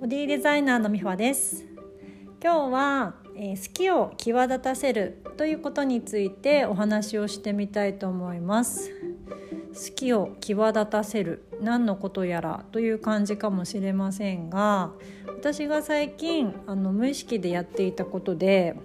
[0.00, 1.64] ボディデザイナーのみほです。
[2.40, 8.92] 今日は、えー、好きを際立たせるということについてお話をしてみたいと思います。
[9.74, 11.48] 好きを際立たせる。
[11.60, 14.92] 何のことやらという感じかもしれませんが
[15.26, 18.76] 私が最近あの無意識でやっていたことで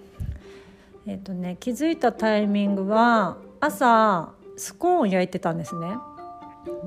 [1.06, 5.94] えっ、ー、とね気づいたタイミングは朝スコーンを焼いてたんですね。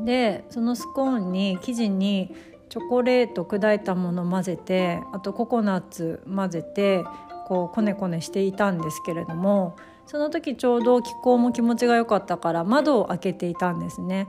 [0.03, 2.35] でそのスコーンに生地に
[2.69, 7.05] チョコレート砕いたもの混ぜてあとココナッツ混ぜて
[7.47, 9.75] こうコネコネしていたんですけれども
[10.05, 14.27] その時ちょうど気候も気持ちが良かったから窓を開けていたんですね。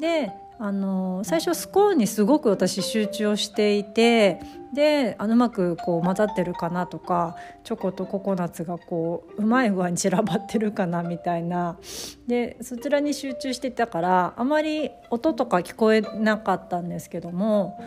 [0.00, 0.32] で
[0.62, 4.40] あの最初スコーンにすごく私集中をしていて
[4.74, 11.78] であのうまくこう混ざってるかなとかチョコとココナッツがこううまい具合に散らばってるかなみたいな。
[12.26, 17.80] でそちらに集中してたからあまり音とか聞こえなかったんですけども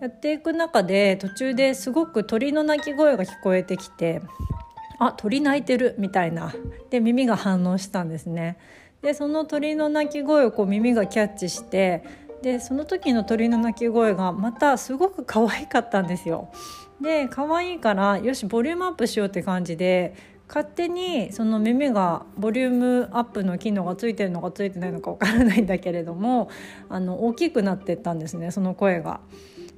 [0.00, 4.20] やっていく中で途中ですごく鳥の鳴き声が聞こえてきて
[5.00, 6.54] あ鳥鳴いてるみたいな
[6.90, 8.58] で耳が反応したんですね。
[9.02, 12.04] でその鳥の鳴き声をこう耳がキャッチして
[12.42, 16.50] でその時の鳥の鳴き声がまたすごく可愛かったんですよ。
[17.00, 20.14] で可愛いからよしボリュームアップしようって感じで
[20.46, 26.50] 勝手にその耳がボリュームアップの機能がついてるのかついてないのかわからないんだけれども
[26.90, 29.20] あの大きくなってったんですねその声が。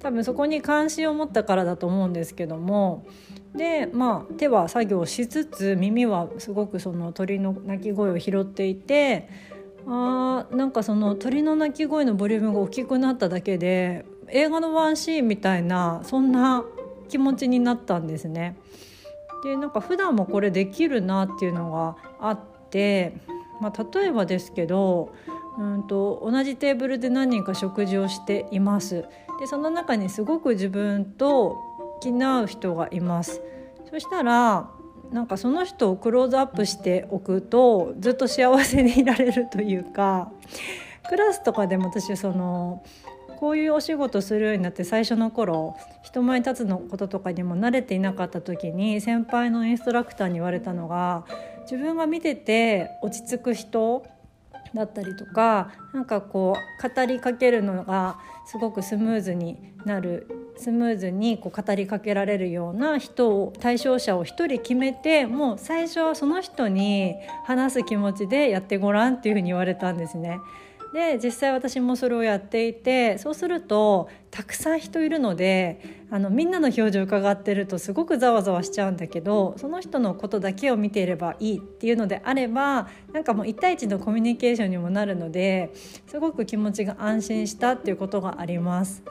[0.03, 3.07] 多分そこに関心を持ったからだと思うんですけども
[3.55, 9.29] でまあ手は作業しつつ耳はすごくその鳥の鳴き声を拾っていて
[9.87, 16.65] あーなんかその鳥の鳴き声のボリュームが大きくなっただけで映画のワンシーンみたいなそんな
[17.09, 18.57] 気持ちになったんですね。
[19.45, 23.15] でなんか普段もこれできるなっていうのがあって、
[23.61, 25.13] まあ、例えばですけど
[25.59, 29.05] うんと同じテーブルで何人か食事をしています。
[29.43, 31.59] でその中にすごく自分と
[32.01, 33.41] 気の合う人がいます
[33.91, 34.71] そしたら
[35.13, 40.33] なんかその人をクローズアップしておくとずっと幸せにいられるというか
[41.09, 42.85] クラスとかでも私その
[43.39, 51.25] こういうお仕事するようになって最初の頃人前に立つのこととかにも慣れていなかった時に先輩のインストラクターに言われたのが
[51.63, 54.07] 自分が見てて落ち着く人
[54.75, 70.39] だったりとかなんかこう語りかけるのがすごくスムーズになるスムーズにこう語りかけられるような人を対象者を一人決めてもう最初はその人に話す気持ちでやってごらんっていうふうに言われたんですね。
[70.93, 85.73] で実際私もそれをやっていてそうするとたくさん人いるのであのみんなの表情を伺ってるとすごくざわざわしちゃうんだけどその人のことだけを見ていればいいっていうのであればなんかもう一対一のコミュニケーションにもなるので
[86.07, 89.03] すごく気持ちが安心したっていうことがあります。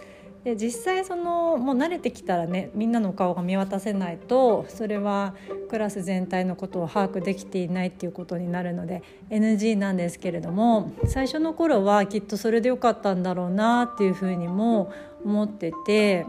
[0.44, 5.36] で実際そのもう慣れてきたらねみんなの顔が見渡せないとそれは
[5.70, 14.92] クラス全体のことを把握できていないっていうことになるので NG なんですけれども最初の頃はきっとそれでよかったんだろうなっていうふうにも
[15.24, 16.26] 思ってて。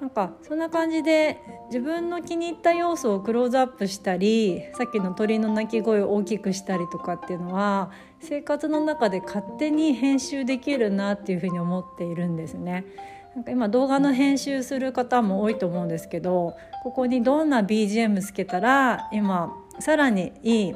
[0.00, 1.38] なんかそんな感じで
[1.68, 12.84] 自分の気に入った要素をクローズアップしたりさっきの鳥の鳴き声を大きくしたりとかっていうのは生活の中で勝手に編集できるなっていうふうに思っているんですね。
[13.34, 20.74] なんか今動画の編集する方も多いと思うんですけどここにどんな BGM つけたら今さらにいい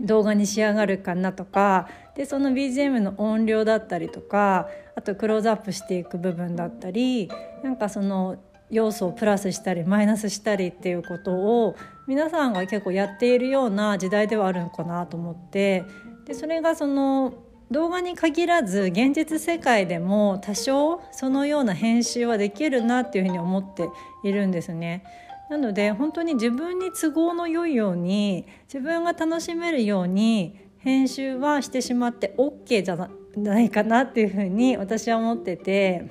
[0.00, 7.30] 動画に仕上がるかなとかでその BGM の音量だったりとかあとクローズアップしていく部分だったり
[7.62, 8.36] なんかその
[8.70, 11.76] 要素をプラスしたりマイナスしたりっていうことを
[12.06, 15.84] 皆さんが結構やっているような時代ではあるのかなと思って
[16.26, 17.32] でそれがその
[17.70, 23.88] 動画に限らず現実世界でも多少そのような編集はできるなっていうふうに思って
[24.24, 25.04] いるんですね。
[25.50, 36.10] なので本当に自分に都合の良いように自分が楽しめるように編集はしてしまって OK じゃないかなっていうふうに私は思ってて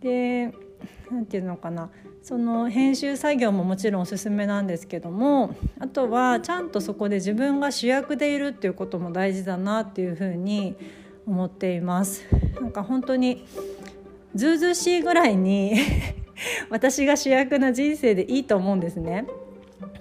[0.00, 0.52] で
[1.10, 1.90] 何て言うのかな
[2.24, 10.74] その編集作業ももちろんおすすめなんですけどもあとはちゃんとそこで自分が主役でいるっていうことも大事だなっていうふうに
[11.26, 12.24] 思っています。
[12.62, 13.46] なんか本当に
[14.34, 15.74] ずうずうしいぐらいに
[16.70, 19.26] 私が主役な人生でいいと思うんですね。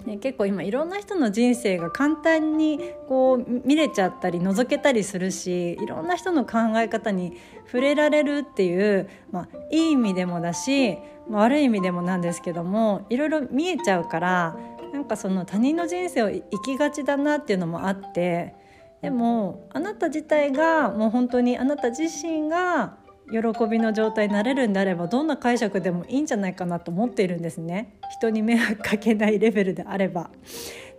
[0.06, 2.80] ね、結構今いろんな人の人生が簡単に
[3.10, 7.34] こう見れちゃったり覗けたりするしいろんな人の考え方に
[7.66, 10.98] 触れられるっていう、まあ、いい意味でもだし、
[11.30, 14.58] 悪い意味でもなんですけどもいろいろ見えちゃうから
[14.94, 18.56] なんかその他人の人生を生きがちだなっていうのもあって
[19.02, 22.98] でもあなた自体がもう本当にあなた自身が
[23.32, 27.98] 喜びの状態になれるんであればどんな解釈でもいいんじゃないかなと思っているんですね。
[28.12, 30.30] 人に迷惑かけないレベルであれば。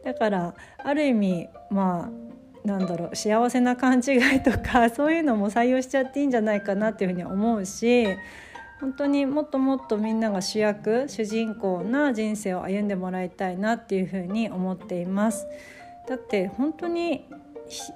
[0.05, 8.07] だからある意味まあなんだろう幸せな勘違いとかそういうのも採用しちゃっていいんじゃないかなっていうふうに思うし
[8.85, 15.47] 本当にもっともっとみんなが主役主人公な人生を歩んでもらいたいなっていうふうに思っています。
[16.07, 17.27] だって本当に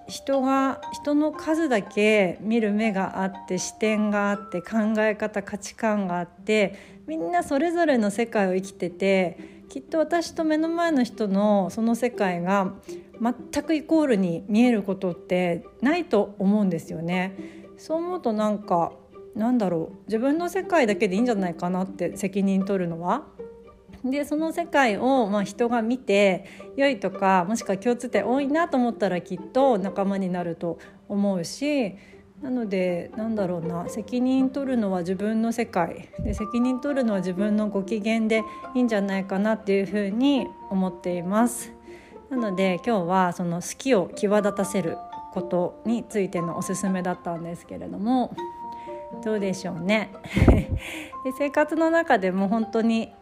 [0.06, 9.36] 人が人の数だけ見る目があって視点があって考え方価値観があってみんなそれぞれの世界を生きてて
[9.68, 12.72] きっと私と目の前の人のその世界が
[13.20, 17.58] 全くイコールに見えることってないと思うんですよね。
[17.76, 18.92] そう思うとなんか
[19.38, 23.24] なんだろう自分の世界だけでいいんじゃないかなって責任取るのは。
[24.04, 26.44] でその世界を、まあ、人が見て
[26.76, 31.96] 良いとかもしくは共通点多いなと思ったらきっと仲間になると思うし
[32.40, 38.44] なのでなんだろうな責任取るのは自分の世界で責任取るのは自分のご機嫌で
[38.76, 41.72] いいんじゃないかなっていうふうに思っています。
[42.30, 44.96] なので今日はその好きを際立たせる
[45.32, 48.36] ことについてのおすすめだったんですけれども
[49.24, 50.10] どうでしょうね
[51.24, 53.12] で生活の中でも本当に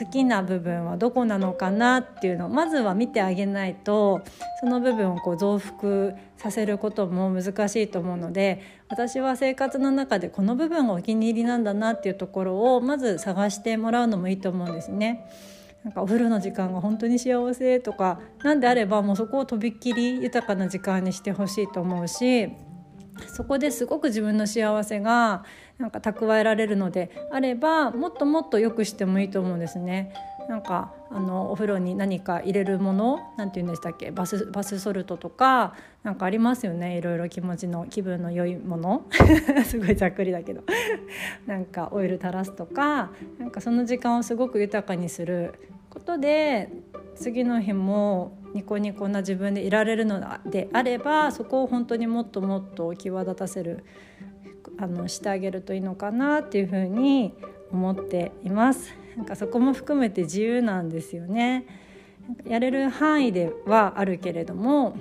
[0.00, 4.22] 好きな部分はどこなのかなっていうのをまずは見てあげないと
[4.60, 15.26] その部分をこう増幅させることも難しいと思うので私は生活の中でこの部分がお気に入りなんだなっていうところをまず探してもらうのもいいと思うんですね。
[15.84, 22.50] なんかお風呂の時間が本当に幸せとか何であればもうそこをとびっきり豊かな時間にしてほしいと思うし
[23.28, 25.44] そこですごく自分の幸せが
[25.78, 30.12] なんか蓄えられるのであればもっともっと良くしてもいいと思うんですね。
[30.48, 34.12] なんかあのお風呂に何か入れるものなんて言うんでしたっけ？
[34.12, 35.74] バスバスソルトとか
[36.04, 36.98] なんかありますよね？
[36.98, 39.04] いろいろ気持ちの気分の良いもの。
[39.66, 40.62] すごいざっくりだけど。
[41.46, 45.54] なんかオイル垂らすとかなんかその時間をすごく豊かにする。
[45.96, 46.68] ことで
[47.14, 53.82] 次の日もニコニコな自分でいられるのであればそこを本当にもっともっと際立たせる
[54.76, 57.34] あのしてあげるといいのかなっていうふうに
[57.72, 58.94] 思っています。
[59.16, 61.64] なんかそこも含めて自由なんですよね。
[62.44, 64.98] やれる範囲ではあるけれども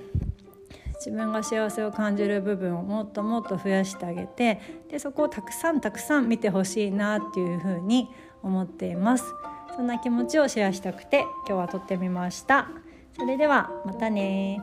[0.93, 8.07] 自分が幸せを感じる部分をもっともっと増やしてあげてでそこをたくさんたくさん見てほしいなっていうふうに
[8.41, 9.25] 思っています。
[9.75, 12.67] そんな気持ちをシェアしたくて今日は撮ってみました。
[13.17, 14.61] それではまたね